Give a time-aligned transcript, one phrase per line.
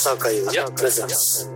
[0.00, 1.50] 浅岡優也プレゼンス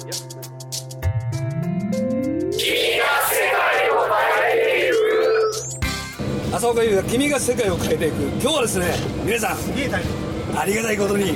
[6.53, 8.23] 浅岡優が君が世界を変えていく。
[8.23, 11.33] 今日はですね皆さんありがたいことに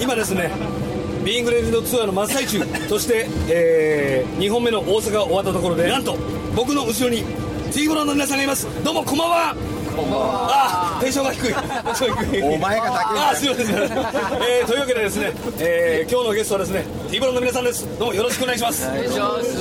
[0.00, 0.52] 今ですね
[1.24, 6.16] ビーイングレンドツアーの真っ最中 そして、え2本目の大阪が終わったところでなんと。
[6.54, 7.24] 僕の後ろに
[7.72, 8.68] T ボランの皆さんがいます。
[8.84, 11.42] どうもこんばんはあテンションが低い。
[11.42, 11.54] テン
[11.94, 13.18] ションが低いお前が高い。
[13.18, 13.66] あすいません。
[13.66, 17.86] すいません、えーというわけでですね、えー今日のゲストはですね T ボランの皆さんです。
[17.98, 18.88] どうもよろしくお願いします。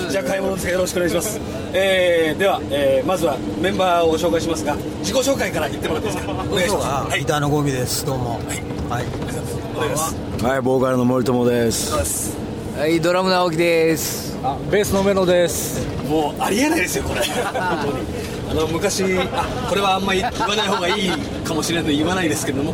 [0.09, 1.39] じゃあ買い物ですがよろしくお願いします、
[1.73, 6.33] えーでは、えーまずはメンバーを紹介しますが自己紹介から言ってもらっていいですか？
[6.33, 6.87] お願いします。
[7.09, 7.19] はい。
[7.19, 8.05] ギターのゴミです。
[8.05, 8.31] どうも。
[8.31, 8.41] はい、
[8.89, 10.45] お願いします。
[10.45, 12.35] はい、ボーカルの森友です。
[12.77, 14.35] はい、ドラムの青木です。
[14.71, 15.85] ベースのメノです。
[16.07, 17.21] もうありえないですよこれ。
[17.21, 18.03] 本当に
[18.51, 21.09] あの昔あこれはあんまり言わない方がいい
[21.45, 22.73] かもしれないので言わないですけれども、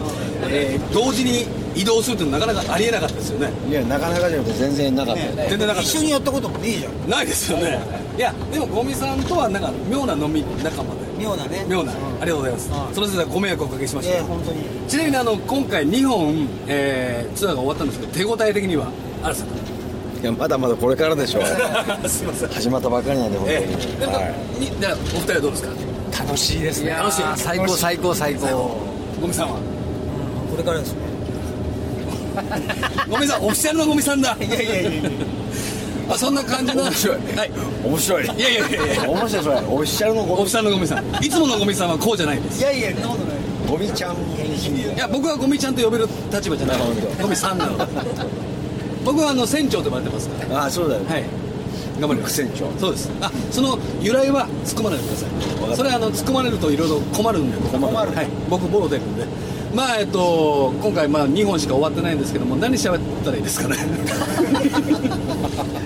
[0.50, 1.46] えー同時に
[1.78, 3.52] 移動するというのはなかなかありえなかったですよね。
[3.70, 5.24] いや、なかなかじゃなくて全然なかった。
[5.24, 5.46] よね。
[5.48, 5.82] 全然なかった。
[5.84, 7.10] 一緒にやったこともねえじゃん。
[7.10, 7.80] ないですよね。
[8.18, 11.02] いやでもゴミさんとはなんか妙な飲み仲間で。
[11.20, 11.64] 妙なね。
[11.70, 14.64] 妙な、ありがとうございます、その節はご迷惑をおかけしました、ええ本当に。
[14.88, 18.88] ちなみにあの今回2本、えーツアーが終わったんですけど手応え的には
[19.22, 19.48] あるさん
[20.22, 21.44] いや、まだまだこれからでしょう。
[22.10, 22.50] すいません。
[22.50, 23.66] 始まったばっかりなんで、本当えに。
[23.66, 24.20] えでも、は
[24.60, 25.70] にではお二人はどうですか？
[26.24, 26.90] 楽しいですね。
[26.92, 27.22] 楽しい。
[27.36, 28.48] 最高最高最高。
[29.22, 29.54] ゴミさんは？
[30.52, 31.00] これからですね。
[33.10, 34.36] ゴミさんオフィシャルのゴミさんだ。
[34.40, 34.92] いやいやいや
[36.10, 36.84] あそんな感じの？
[36.84, 37.18] 面白い。
[37.36, 37.50] はい。
[37.50, 37.52] い。
[37.86, 38.24] 面白い。
[38.24, 38.60] いやいやいや
[38.94, 39.10] いや。
[39.10, 39.56] 面白い、それ。
[39.58, 40.34] オフィシャルのゴミ。
[40.34, 41.06] オフィシャルのゴミさん。
[41.26, 42.60] いつものゴミさんはこうじゃないです。
[42.60, 43.38] いやいやそんなことない
[43.70, 44.18] ゴミちゃんい
[44.98, 46.78] や僕はゴミちゃんと呼べる立場じゃない
[47.22, 47.78] ゴミさんなの
[49.08, 50.64] 僕はあの船長と呼ばれてますから。
[50.64, 51.06] ああ、そうだよ。
[51.06, 51.24] はい。
[51.98, 52.70] 頑張ります船長。
[52.78, 53.10] そうです。
[53.22, 55.30] あその由来は突っ込まないでください。
[55.78, 57.96] それはあの突っ込まれるといろいろ困るんで困る。
[58.14, 58.28] はい。
[58.50, 59.26] 僕ボロ出るんで。
[59.74, 63.78] まあえっと今回まあ2本しか終わってないんですけども何喋ったらいいですかね？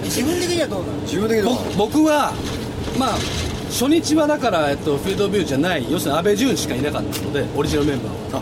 [0.03, 2.33] 自分的にはどうなの自分的にどうなのぼ僕は
[2.97, 3.16] まあ
[3.69, 7.99] 初日はだから、えっと、フィールドビューじゃない要するに安倍淳しかいなかったのでオリジナルメン
[8.32, 8.42] バー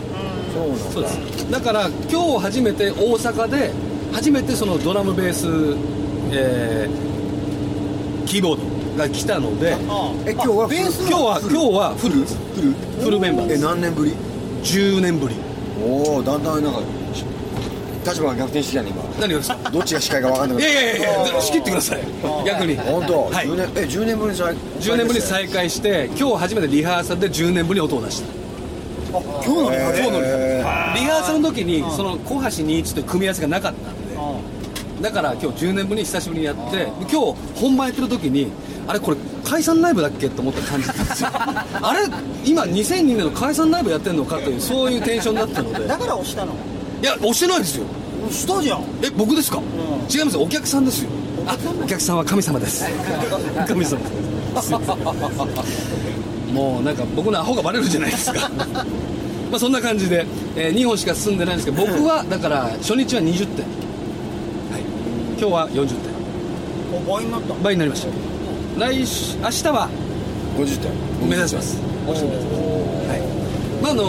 [0.52, 0.84] そうなんだ。
[0.92, 1.08] そうで
[1.38, 1.50] す。
[1.50, 3.70] だから今日初めて大阪で
[4.12, 5.46] 初めてそのドラムベース、
[6.32, 7.10] えー
[8.26, 8.58] キーボー
[8.96, 9.72] ドが来たので
[10.24, 12.14] え、今日はベース今日は今日はフル。
[12.24, 12.72] フル。
[13.04, 13.18] フル。
[13.18, 14.12] メンバーでえ、す何年ぶり
[14.62, 15.34] ？10年ぶり。
[15.82, 16.80] おお、だんだんなんか、
[18.06, 19.02] 立場が逆転してきたね、今。
[19.18, 19.70] 何がですか？
[19.70, 22.00] どっちが司会か分かんないいやいやいやいや仕切ってください。
[22.46, 22.76] 逆に。
[22.76, 23.46] 本当、はい。
[23.48, 28.28] 10年え10年ぶりに再10年ぶりに再開して今日初めてリハーサルで10年ぶりに音を出した。
[29.10, 33.99] 今日のリハ今日のリえハーサルの時にその小橋21という組み合わせがなかった
[35.00, 38.50] だから今日10年ぶりに久しぶりにやって今日本番やってる時に
[38.86, 41.30] あれこれ解散ライブだっけと思った感じたんですよ。
[41.32, 42.06] あれ
[42.44, 45.86] 今2002年の解散ライブやってんのかというそういうテンションだったので。
[45.88, 46.52] だから押したの？
[47.02, 47.84] いや押してないですよ。
[48.26, 48.84] 押したじゃん。
[49.02, 49.60] え僕ですか、
[50.12, 51.10] 違いますお客さんですよ。
[51.46, 52.84] あお客さんは神様です。
[53.66, 53.98] 神様。
[54.54, 54.74] です
[56.52, 58.50] もうなんか僕のアホがバレるじゃないですか。
[59.50, 63.89] まあそんな感じで、え2本しか進んでないんですけど僕はだから初日は20点、はい、
[65.40, 66.12] 今日は40点。
[66.92, 67.54] お倍になった。
[67.64, 68.12] 倍になりました。
[68.78, 69.88] 来週明日は
[70.54, 70.92] 50点。
[71.30, 71.80] 目指します。
[72.04, 73.24] もちろん目指しますはい。
[73.80, 74.04] まああの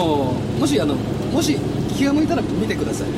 [0.60, 0.94] もしあの
[1.32, 1.56] もし
[1.96, 3.08] 気が向いたら見てください。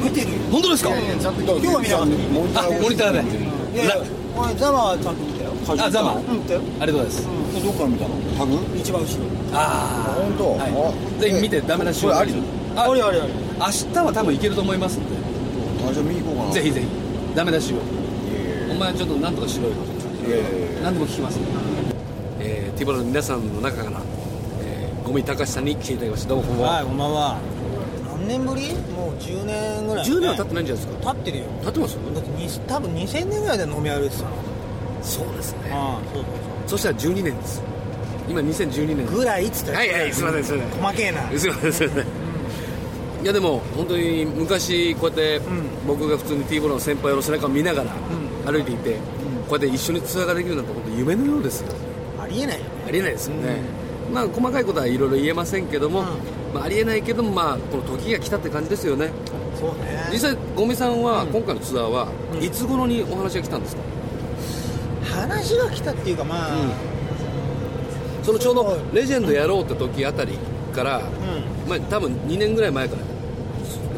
[0.00, 0.32] 見てる。
[0.32, 0.96] よ本当ですか？
[0.96, 3.20] ちゃんと今日は見なかったモニタあーモニターで。
[3.20, 4.00] いやいや
[4.32, 5.52] お前ザマはちゃんと見たよ。
[5.84, 6.60] あザマうん見たよ。
[6.80, 7.60] ありがとうございます。
[7.60, 8.16] どこから見たの？
[8.32, 8.56] タグ？
[8.80, 9.28] 一番後ろ。
[9.52, 10.56] あ本当？
[10.56, 12.32] はい、ぜひ見てダメ出しこれあり？
[12.80, 15.20] ああれあれあれ明日は多分いけると思いますんで。
[15.84, 16.52] あじゃあ見に行こうかな。
[16.56, 17.01] ぜひぜひ
[17.34, 17.76] ダメ出しを。
[17.76, 17.80] い
[18.70, 19.74] お前ちょっと何とかしろよ。
[20.82, 21.38] 何でも聞きます。
[21.38, 21.48] んで、
[22.40, 24.00] えー、ティボラの皆さんの中から、
[24.62, 26.28] えー、ゴミ高橋さんに来ていただきました。
[26.30, 27.38] どうもこんばんは、はいこんばんは。
[28.18, 28.74] 何年ぶり？
[28.92, 30.06] もう10年ぐらい。
[30.06, 31.12] 10年は経ってないんじゃないですか？
[31.14, 31.44] 経ってるよ。
[31.62, 34.30] 経ってますだってに多分2000年ぐらいで飲み歩いてたの。
[35.02, 35.70] そうですね。
[35.72, 36.24] ああそう
[36.66, 37.62] そしたら12年です。
[38.28, 40.80] 今2012年そうぐらいっつっはいはいすいませんすいません。
[40.82, 41.38] 細けえな。
[41.38, 42.06] すいませんすいません
[43.22, 45.40] いやでも本当に昔こうやって
[45.86, 47.92] 僕が普通に T ボラの先輩の背中を見ながら
[48.44, 48.94] 歩いていて
[49.48, 51.72] こうやって一緒にツアーができるなんて本当夢のようですよ。
[52.20, 53.56] ありえないよありえないですよね、
[54.12, 56.06] まあ細かいことはいろいろ言えませんけども、うん。
[56.54, 59.10] まあ、ありえないけどもまあこの時が来たって感じですよね。
[59.58, 60.08] そうね。
[60.12, 62.08] 実際ゴミさんは今回のツアーは
[62.40, 63.82] いつ頃にお話が来たんですか、
[65.04, 66.48] 話が来たっていうかまあ、
[68.24, 70.32] そのちょうどレジェンドやろうって時あたり
[70.74, 71.02] から、う
[71.68, 73.02] まあ、多分2年ぐらい前から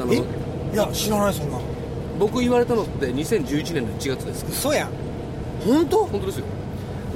[0.01, 0.17] あのえ？
[0.17, 1.59] いや知らないそんな。
[2.19, 4.91] 僕言われたのって2011年の1月です嘘やん。
[5.65, 6.05] 本当？
[6.07, 6.47] 本当ですよ。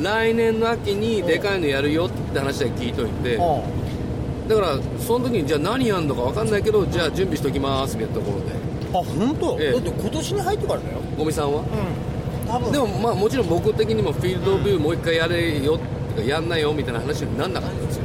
[0.00, 3.36] 来年の秋にでかいのやるよって話だけ聞いといて。
[3.36, 8.52] だからその時にじゃあ何やるのか分かんないけどじゃあ準備しておきますみたいなところで。
[8.94, 9.72] あ本当、ええ。
[9.72, 10.98] だって今年に入ってからだよ。
[11.18, 11.60] 五味さんは？
[11.60, 12.48] うん。
[12.48, 12.72] 多分。
[12.72, 15.78] でもまあもちろん僕的にもフィールドビューもう一回やれよ
[16.16, 18.04] とかやんないよみたいな話になんなかったんですよ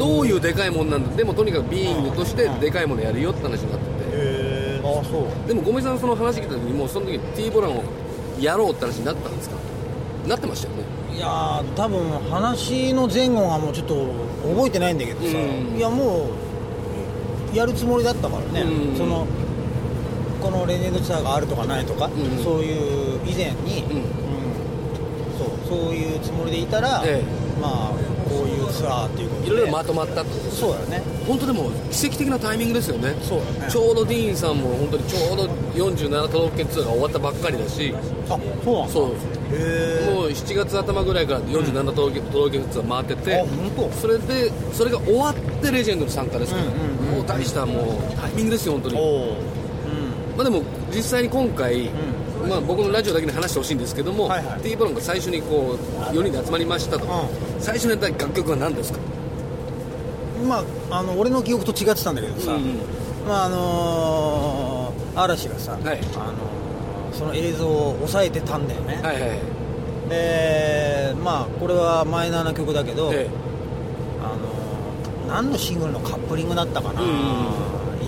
[0.00, 1.14] どういうでかいもんなんだ？
[1.14, 4.16] でもとにかくビーイングとしてでかいものやるよって話になってて。
[4.16, 5.46] へえあそう。
[5.46, 7.84] でも五味さんその話聞いた時にもうその時に T ボランを
[8.40, 9.56] やろうって話になったんですか？
[10.26, 10.84] なってましたよね。
[11.14, 13.94] いやー多分話の前後がもうちょっと
[14.42, 15.76] 覚えてないんだけどさ、うん。
[15.76, 16.30] いやも
[17.52, 18.96] うやるつもりだったからね、うん。
[18.96, 19.26] その
[20.40, 22.10] このレジェンドツアーがあるとかないとか、ん。
[22.42, 23.84] そういう以前に、
[25.36, 27.22] そうそういうつもりでいたら、え。
[27.60, 27.99] まあ
[28.30, 29.46] こういうツアーっていうことで。
[29.48, 31.02] いろいろまとまったってことですそうだね。
[31.26, 33.14] 本当でも奇跡的なタイミングですよね。
[33.22, 33.70] そうだね。
[33.70, 35.44] ちょうどディーンさんも本当にちょうど
[35.74, 37.94] 47都道府県ツアーが終わったばっかりだし。
[38.28, 38.92] あそうなんだ。
[38.92, 39.10] そう。
[39.52, 43.48] へもう7月頭ぐらいから47都道府県ツアー回っててあ本
[43.90, 43.90] 当？
[44.00, 46.54] それでそれが終わってレジェンドに参加です。
[46.54, 47.14] から、うんうんうん。
[47.16, 48.96] もう大したもうタイミングですよ本当に。
[50.36, 50.62] まあ、でも
[50.94, 51.90] 実際に今回、ん
[52.48, 54.60] まあ、僕のラジオだけに話してほしいんですけども、はいはい。
[54.62, 57.08] T ボロンが最初にこう4人で集まりましたと、う
[57.58, 58.98] 最初にやった楽曲は何ですか？
[60.42, 62.78] うんまああの俺の記憶と違ってたんだけどさ、うん
[63.28, 65.82] まああのー嵐がさ、はい。
[65.82, 66.00] あのー
[67.12, 69.38] その映像を抑えてたんだよね、はいはい
[70.08, 73.28] でまあこれはマイナーな曲だけど、え
[74.22, 77.10] あのー何のシングルのカップリングだったかな、うん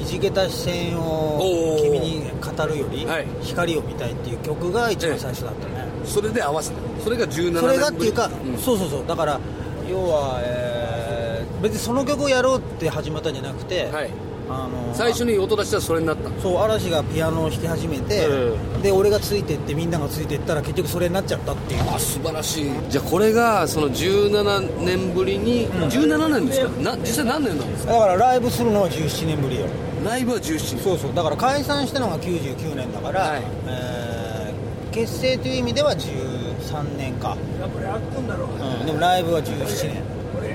[0.00, 3.26] いじけた視線を君に語るより、はい。
[3.42, 6.76] 光を見たいっていう曲が一番最初だったね、えそれで合わせた。
[7.02, 8.58] それが17年それがっていうか、うん。
[8.58, 9.06] そうそうそう。
[9.06, 9.40] だから
[9.88, 10.82] 要は、えー
[11.62, 14.10] 別にその曲をやろうって始まったんじゃなくて、はい
[14.52, 16.28] あのー最初に音出したらそれになった。
[16.42, 21.80] そう嵐がピアノを弾き始めて、うで俺がついてってみんながついてったら結局それになっちゃったっていう。
[21.90, 22.70] あ素晴らしい。
[22.90, 26.68] じゃあこれがその17年ぶりに、17年ですか？
[26.82, 27.92] な実際何年なんですか？
[27.94, 29.66] だからライブするのは17年ぶりよ。
[30.04, 30.60] ライブは17年。
[30.84, 31.14] そうそう。
[31.14, 33.42] だから解散したのが99年だから、はい。
[33.66, 34.12] えー
[34.92, 40.02] 結成という意味では13年か、うん、でもライブは17年、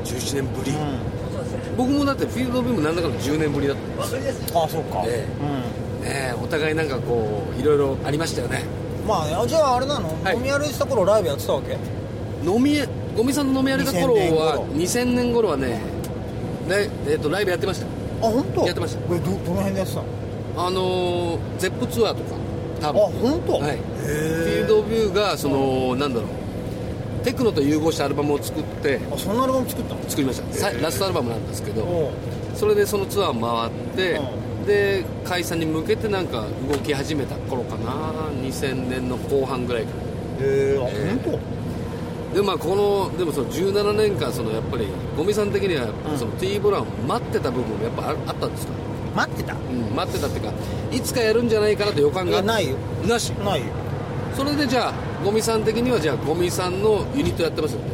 [0.03, 0.75] 17年ぶり、う
[1.77, 4.05] 僕もだってフィールドビームなんだかんだ10年ぶりだった。
[4.07, 5.25] んですよん、あそうか、え
[6.03, 8.63] ねえお互いなんかこういろいろありましたよね。
[9.03, 10.35] うん、まあねじゃああれなの、はい。
[10.35, 11.77] 飲み歩いてた頃ライブやってたわけ？
[12.43, 12.77] 飲み
[13.15, 15.49] ゴミさんの飲み歩いた頃は2000 2000年頃。
[15.49, 15.67] はね
[16.67, 17.85] ねえっとライブやってました。
[17.85, 17.89] あ
[18.31, 18.65] 本当？
[18.65, 19.01] やってました。
[19.07, 20.05] これどどの辺でやってたの？
[20.67, 22.35] あのー、ゼップツアーとか
[22.81, 23.01] 多あ分
[23.31, 23.53] 本当？
[23.59, 23.71] はい。
[23.71, 26.29] へフィーえルドビューがそのなんだろう
[27.23, 30.01] テクノと融合したアルバムを作ってあそんなアルバム作ったの？
[30.09, 30.53] 作りました。
[30.53, 32.11] さラストアルバムなんですけど
[32.55, 34.21] それでそのツアー回って
[34.65, 37.91] で解散に向けてなんか動き始めた頃かな
[38.41, 39.89] 2000年の後半ぐらいか
[40.41, 41.39] らへえあ、え本
[42.33, 46.17] でまあこのでもその17年間そのやっぱりゴミさん的にはうん。
[46.17, 48.73] その T ボランを待ってた部分もやっぱああったんですか、
[49.13, 49.53] 当待ってた？
[49.53, 50.53] うん、待ってたっていうか
[50.91, 52.75] いつかやるんじゃないかなと予感がないよ。
[53.07, 53.29] なし。
[53.29, 53.67] ないよ
[54.37, 54.93] それでじゃあ
[55.25, 57.85] ゴミさん的にはじゃあゴミさんのユニットやってますよね。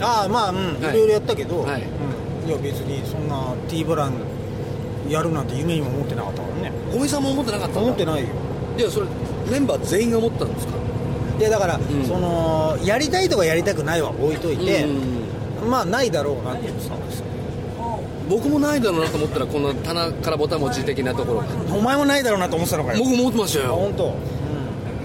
[0.00, 0.94] ああまあうん、はい。
[0.94, 1.82] いろいろやったけど、はい。
[1.82, 4.12] うん、いや別にそんな T ブラン
[5.08, 6.72] やるなんて夢にも思ってなかったからね。
[6.92, 7.82] ゴミさんも思ってなかったんだ。
[7.82, 8.28] 思ってないよ。
[8.78, 9.06] いやそれ
[9.50, 10.74] メンバー全員が思ったんですか？
[11.40, 11.80] いやだから、ん。
[12.06, 15.70] そのやりたいとかやりたくないは置いといて、うん。
[15.70, 17.26] まあないだろうなって言ってたんですよ。
[18.30, 21.40] 僕もないだろうなと思ったらこんな棚からぼたもち的なところ。
[21.40, 22.98] がお前もないだろうなと思ってたのかよ。
[23.04, 23.74] 僕も思ってましたよ。
[23.74, 24.14] あ本当。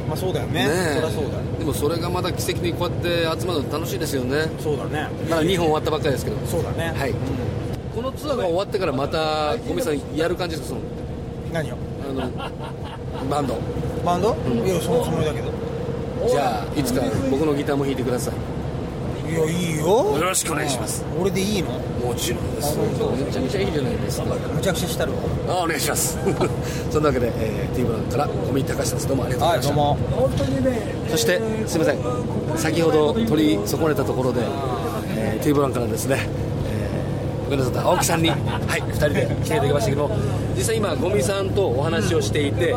[0.07, 0.67] うんまあそうだよね。
[0.95, 1.43] そりゃそうだよ。
[1.59, 2.95] でもそれがまた奇跡にこうや
[3.33, 4.47] って集まるの楽しいですよね。
[4.59, 5.09] そうだね。
[5.29, 6.37] まだ2本終わったばっかりですけど。
[6.47, 6.93] そうだね。
[6.97, 7.13] はい。
[7.95, 10.81] このツアーが終わってからまたゴミさんやる感じですかその？
[11.51, 11.75] 何を？
[12.09, 12.31] あの
[13.29, 13.57] バンド。
[14.05, 14.35] バンド、
[14.65, 15.51] いやそのつもりだけど。
[16.29, 18.33] じゃあいつか僕のギターも弾いてください
[19.29, 20.17] いやいいよ。
[20.17, 21.03] よろしくお願いします。
[21.03, 21.71] うん俺でいいの？
[21.71, 22.77] もちろんです。
[22.77, 25.17] めちゃめちゃいいじゃないですかむちゃくちゃしたるわ。
[25.49, 26.17] あお願いします。
[26.89, 29.07] そんなわけで、えー、T ブランから小見隆です。
[29.07, 29.97] どうもありがとうございました、も。
[31.09, 31.97] そしてすいません。
[32.57, 34.41] 先ほど取り損ねたところで、
[35.17, 36.27] えー、T ブランからですね、
[36.65, 40.17] えー、ごめんなさい青木さんに、 はい、2人で来ていただきましたけども
[40.55, 42.73] 実際今ゴミさんとお話をしていて、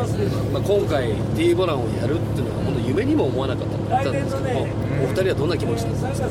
[0.53, 4.67] まあ、今回 T ボランをやるっていうのは本当夢にも思わなかったって言ったんですけども
[5.03, 6.27] お二人はどんな気持ちなんですか？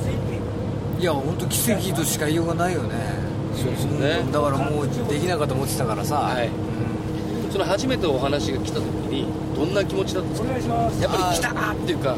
[0.99, 2.95] いや本当奇跡としか言いようがないよね。
[3.57, 4.33] そうですよね。
[4.33, 6.51] だからもうできなかったと思ってたからさ、はい。
[7.51, 10.75] その初めてお話が来た時にどんな気持ちだったんですか？
[11.01, 12.17] やっぱり来たなっていうか。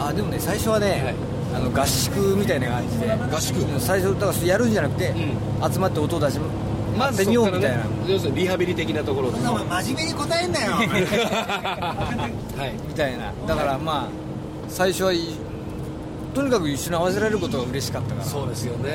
[0.00, 1.14] あでもね最初はね、
[1.54, 3.12] あの合宿みたいな感じで。
[3.12, 3.80] 合宿。
[3.80, 5.14] 最初だからやるんじゃなくて、
[5.72, 6.38] 集まって音を出し
[6.98, 9.38] まってみようみたいな、要するにリハビリ的なところで。
[9.38, 10.72] 真面目に答えんなよ。
[12.58, 12.72] はい。
[12.88, 13.32] みたいな。
[13.46, 14.08] だからまあ
[14.68, 15.18] 最初はい
[16.34, 18.24] とにかく一緒に合わせられることが嬉しかったから。
[18.26, 18.90] そうですよね。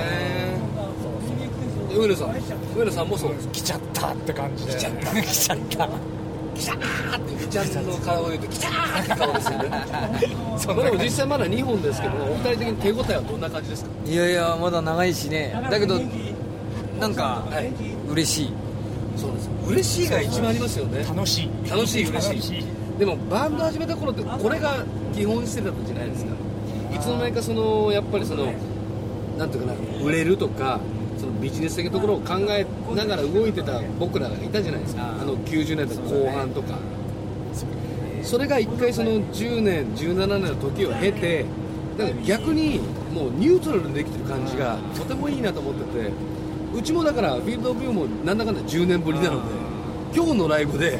[1.96, 2.36] 上野さん。
[2.77, 3.34] 上野さんもそう。
[3.34, 4.74] です来ちゃったって感じで。
[4.74, 5.22] 来ちゃった。
[5.22, 5.89] 来ちゃった。
[6.55, 9.69] キシャーってふちゃんの顔を言うとキシャーって顔ですよね。
[10.67, 13.89] まあでも実際まだ2本ですけどお二人的に手応えはどんな感じですか？
[14.05, 15.58] いやいやまだ長いしね。
[15.72, 16.01] だけど
[17.00, 17.72] なんかはい。
[18.12, 18.53] 嬉しい。
[19.15, 19.50] そうです。
[19.69, 21.05] 嬉しいが一番ありますよね。
[21.08, 21.69] 楽しい。
[21.69, 22.63] 楽しい嬉しい。
[23.00, 24.84] でもバンド始めた頃ってこれが
[25.15, 26.31] 基本してたじゃないですか？
[26.93, 28.51] いつの間にかそのやっぱりその
[29.38, 30.79] なんていうかな売れるとか
[31.17, 32.65] そのビジネス的なところを考え
[32.96, 35.03] ながら動いてた僕らがいたじゃないですか。
[35.22, 36.77] あの90年代後半とか。
[38.24, 41.46] それが一回その10年17年の時を経て
[41.98, 42.79] だから逆に
[43.13, 46.12] もうニュートラルにできてる感じがとてもいいなと思ってて
[46.75, 49.55] うちもだからフィールドオブビューもなんだかんだ10年ぶりなので
[50.15, 51.00] 今日のライブで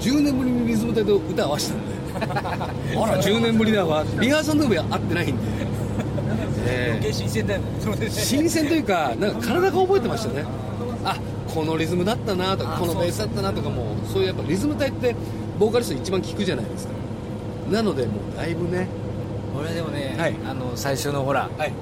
[0.00, 4.04] 10年ぶりにリズム隊と歌合わせたんであら10年ぶりだわ。
[4.20, 5.42] リハーサルの上は会ってないんで、
[6.66, 7.12] ええ。
[7.12, 7.60] 新鮮だよ。
[8.10, 10.44] 新鮮というかなんか体が覚えてましたね。
[11.04, 11.16] あ
[11.52, 15.14] このリズムだったなとかこのベースだったなとかもうそういうやっぱリズム隊って
[15.58, 16.92] ボーカリスト一番聞くじゃないですか。
[17.70, 18.88] なのでもうだいぶね。
[19.58, 20.36] 俺でもね、はい。
[20.46, 21.72] あの最初のほらはい。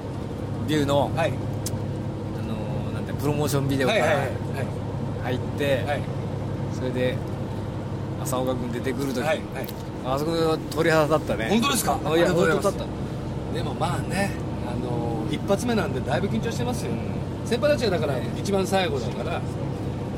[0.67, 1.31] ビューの、はい。
[1.31, 4.27] あのなんてプロモーションビデオから
[5.23, 6.01] 入って、はい。
[6.73, 7.15] それで
[8.23, 9.65] 浅岡君出てくるとき、はいはい
[10.13, 11.47] あそこは鳥肌だったね。
[11.49, 11.99] 本当ですか？
[12.05, 12.73] あいや本当だっ
[13.53, 14.31] でもまあね
[14.65, 16.91] あの一発目なんでだいぶ緊張してますよ、
[17.45, 19.41] 先輩たちはだから一番最後だから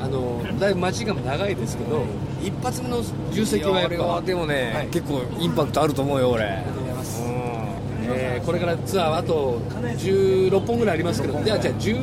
[0.01, 2.03] あのだいぶ待ち時間も長いですけど
[2.41, 4.87] 一発目の重責はやっぱでもね、はい。
[4.87, 6.43] 結構インパクトあると思うよ俺。
[6.43, 12.01] ありがとうございます、えーこれからツアーあと16本ぐらいありますけどじゃあじゃあ10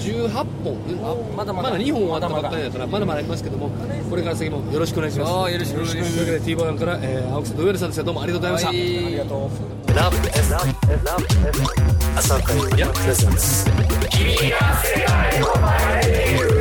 [0.00, 0.28] 18
[0.64, 0.76] 本。
[1.04, 1.76] あまだまだ。
[1.76, 3.70] 2本終わったばっかりだからまだまだありますけども
[4.08, 5.52] これから先もよろしくお願いします。
[5.52, 6.14] よろしくお願いします。
[6.14, 11.62] というわけで T ボーンから、えー青木さんと上野さんでしたどうもありがとうございました、ありがとうラブ F ラブ F
[12.16, 13.78] 朝会やプレゼンツ落
[16.54, 16.59] と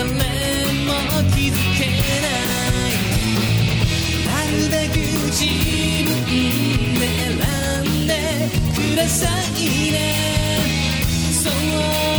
[0.00, 0.16] 誰も
[1.34, 2.96] 気づけない。
[4.26, 4.96] なるべく
[5.28, 5.44] 自
[6.04, 6.08] 分
[6.98, 7.44] で選
[7.84, 8.10] んで
[8.74, 9.60] ください
[9.92, 9.96] ね。
[11.32, 12.09] そう。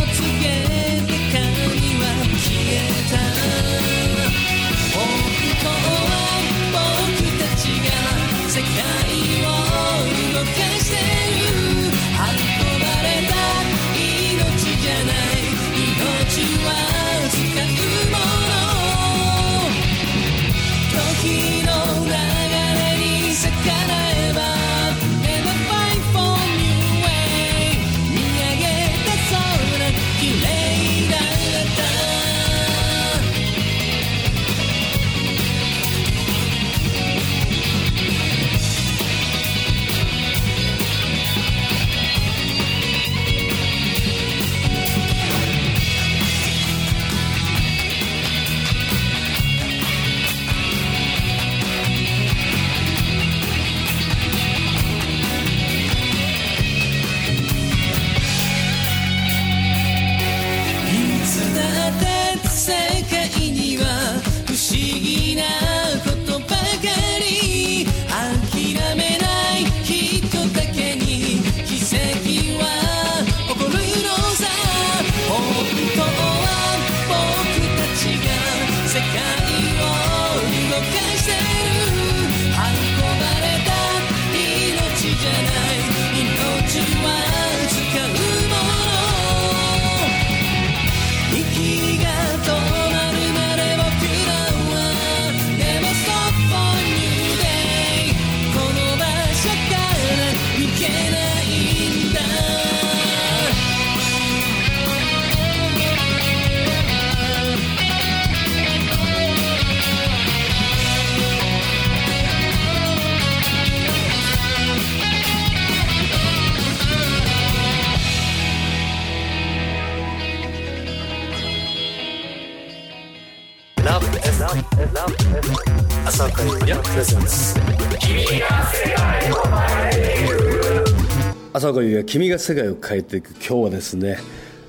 [131.54, 134.16] 朝岡優也君が世界を変えていく今日はですね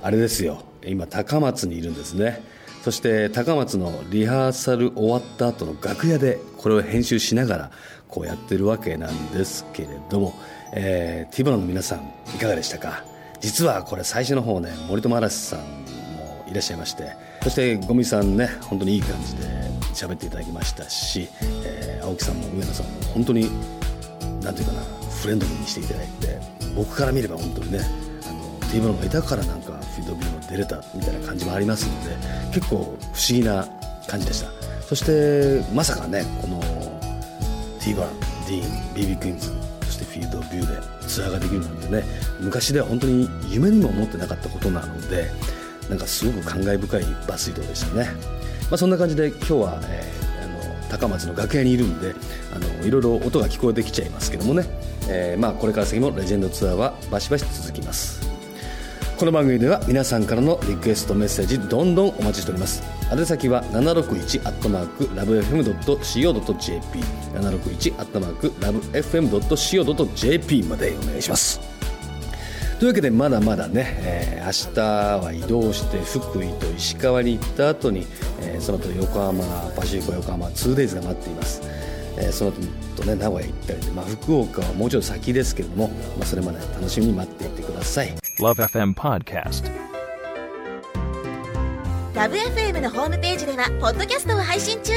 [0.02, 0.66] あれですよ。
[0.86, 2.44] 今高松にいるんですね。
[2.84, 7.72] そして高松のリハーサル終わった後の楽屋でこれを編集しながら
[8.10, 10.34] こうやってるわけなんですけれども、
[10.74, 12.00] えー、ティボラの皆さん
[12.36, 13.06] いかがでしたか？
[13.40, 17.14] 実はこれ最初の方ね森友嵐さんもいらっしゃいまして
[17.44, 19.44] そしてゴミさんね本当にいい感じで
[19.94, 23.50] 喋っていただきましたし、えー青木さんも上野さんも本当に
[24.42, 24.82] なんていうかな
[25.22, 27.80] フレンドリーにしていただいて僕から見れば本当にね
[28.28, 32.16] あのティーブロンがいたからなんかフィードビューも出れたみたいな感じもありますので
[32.54, 32.98] 結構不思
[33.30, 33.68] 議な
[34.08, 34.64] 感じでした。
[34.88, 36.60] そしてまさかねこの
[37.80, 39.52] ティーバンディーン BB クイーンズ
[39.86, 42.04] そしてフィードビューでツアーができるなんてね
[42.40, 45.32] 昔では本当に夢にも思ってなかったことなので
[45.90, 48.10] なんかすごく感慨深いバス移動でしたね、
[48.70, 52.14] まあ、そんな感じで今日は、えーあの高松の楽屋にいるんで
[52.54, 54.66] あのいろいろ音が聞こえてきちゃいますけどもね、
[55.16, 58.20] えーまあ、これから先もレジェンドツアーはバシバシ続きます。
[59.16, 62.82] この番組では皆さんからのリクエストメッセージどんどんお待ちしております。
[63.12, 67.00] 宛先は761アットマークラブ FM.co.jp
[67.36, 71.60] 761アットマークラブ FM.co.jp までお願いします。
[72.80, 74.82] というわけでまだまだね、えー明日
[75.24, 78.06] は移動して福井と石川に行った後に、
[78.42, 79.46] えーその後横浜
[79.76, 81.62] パシフィコ横浜 2days が待っています、
[82.24, 82.62] えーその後
[82.96, 88.14] とね名古屋行ったりで、まあ、福岡はもうちょっと先ですけれども、まあ、それまで楽しみに待っていてください。
[88.40, 89.70] Love FM Podcast.
[92.16, 94.94] ラブ f m のホームページではポッドキャストを配信中。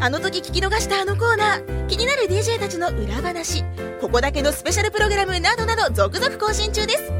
[0.00, 3.62] あの時聞き逃したあのコーナー気になる DJ たちの裏話。
[4.00, 7.12] ここだけのスペシャルプログラムなどなど続々更新中です。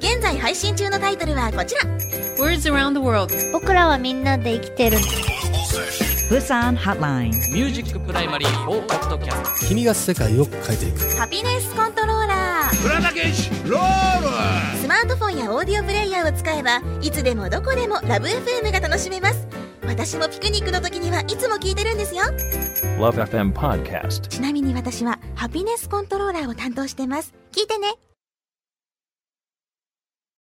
[0.00, 1.82] 現在配信中のタイトルはこちら。
[2.38, 4.98] Words around the world 僕らはみんなで生きてる
[6.30, 7.30] Busan Hotline.
[7.52, 11.00] ミュージックプライマリー4ポッドキャスト君が世界を変えていく。
[11.16, 12.86] ハピネスコントローラー。
[12.86, 14.78] 浦田健士ロール。
[14.78, 19.44] スマートフォンやオーディオプレイヤーを使えばいつでもどこでもラブ f m が楽しめます。
[19.84, 22.22] 私もピクニックの時にはいつも聞いてるんですよ。
[23.00, 24.20] Love FM Podcast.
[24.28, 27.34] ちなみに私はハピネスコントローラーを担当してます。
[27.50, 27.94] 聞いてね